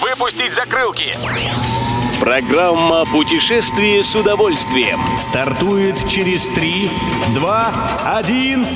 [0.00, 1.14] Выпустить закрылки!
[2.20, 6.90] Программа «Путешествие с удовольствием» стартует через 3,
[7.34, 8.66] 2, 1...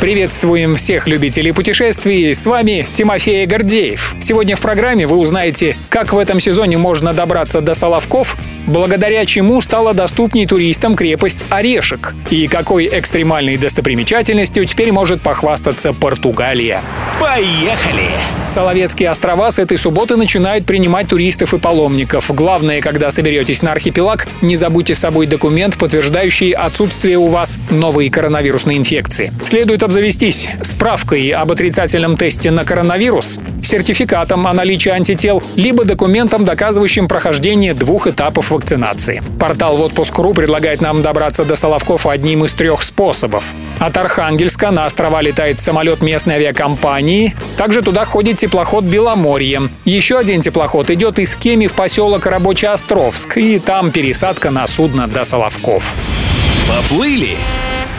[0.00, 2.32] Приветствуем всех любителей путешествий.
[2.32, 4.14] С вами Тимофей Гордеев.
[4.20, 8.36] Сегодня в программе вы узнаете, как в этом сезоне можно добраться до Соловков,
[8.68, 16.82] благодаря чему стала доступней туристам крепость Орешек и какой экстремальной достопримечательностью теперь может похвастаться Португалия.
[17.20, 18.10] Поехали!
[18.46, 22.30] Соловецкие острова с этой субботы начинают принимать туристов и паломников.
[22.34, 28.08] Главное, когда соберетесь на архипелаг, не забудьте с собой документ, подтверждающий отсутствие у вас новой
[28.08, 29.32] коронавирусной инфекции.
[29.44, 37.08] Следует обзавестись справкой об отрицательном тесте на коронавирус, сертификатом о наличии антител, либо документом, доказывающим
[37.08, 39.22] прохождение двух этапов вакцинации.
[39.38, 43.44] Портал в отпуск.ру предлагает нам добраться до Соловков одним из трех способов.
[43.78, 47.34] От Архангельска на острова летает самолет местной авиакомпании.
[47.56, 49.62] Также туда ходит теплоход «Беломорье».
[49.84, 55.24] Еще один теплоход идет из Кеми в поселок Рабочеостровск, и там пересадка на судно до
[55.24, 55.94] Соловков.
[56.68, 57.36] Поплыли!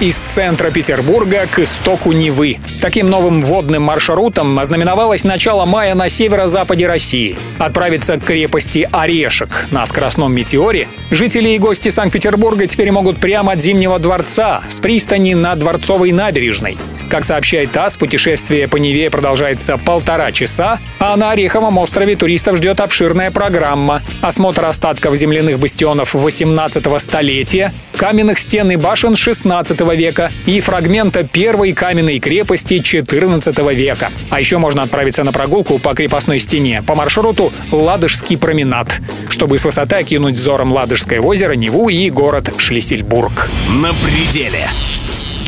[0.00, 2.58] Из центра Петербурга к истоку Невы.
[2.80, 7.36] Таким новым водным маршрутом ознаменовалось начало мая на северо-западе России.
[7.58, 13.60] Отправиться к крепости Орешек на скоростном метеоре жители и гости Санкт-Петербурга теперь могут прямо от
[13.62, 16.76] Зимнего дворца с пристани на Дворцовой набережной.
[17.14, 22.80] Как сообщает ТАСС, путешествие по Неве продолжается полтора часа, а на Ореховом острове туристов ждет
[22.80, 24.02] обширная программа.
[24.20, 31.72] Осмотр остатков земляных бастионов 18 столетия, каменных стен и башен 16 века и фрагмента первой
[31.72, 34.10] каменной крепости 14 века.
[34.30, 39.64] А еще можно отправиться на прогулку по крепостной стене по маршруту Ладожский променад, чтобы с
[39.64, 43.48] высоты окинуть взором Ладожское озеро, Неву и город Шлиссельбург.
[43.68, 44.66] На пределе!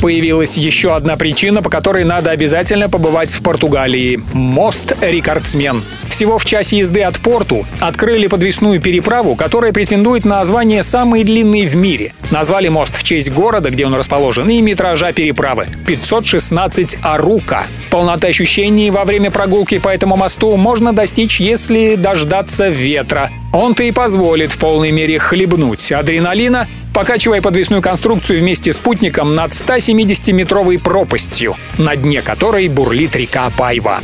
[0.01, 4.21] Появилась еще одна причина, по которой надо обязательно побывать в Португалии.
[4.33, 5.83] Мост «Рекордсмен».
[6.09, 11.67] Всего в часе езды от порту открыли подвесную переправу, которая претендует на звание самой длинной
[11.67, 12.15] в мире.
[12.31, 17.65] Назвали мост в честь города, где он расположен, и метража переправы— 516 арука.
[17.91, 23.31] Полнота ощущений во время прогулки по этому мосту можно достичь, если дождаться ветра.
[23.53, 29.51] Он-то и позволит в полной мере хлебнуть адреналина покачивая подвесную конструкцию вместе с спутником над
[29.51, 34.01] 170-метровой пропастью, на дне которой бурлит река Пайва.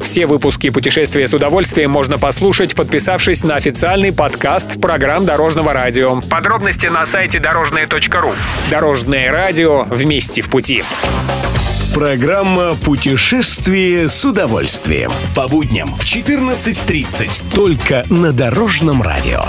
[0.00, 6.20] Все выпуски «Путешествия с удовольствием» можно послушать, подписавшись на официальный подкаст программ Дорожного радио.
[6.30, 8.34] Подробности на сайте дорожное.ру.
[8.70, 10.84] Дорожное радио вместе в пути.
[11.92, 15.10] Программа «Путешествие с удовольствием».
[15.34, 17.42] По будням в 14.30.
[17.52, 19.42] Только на Дорожном радио.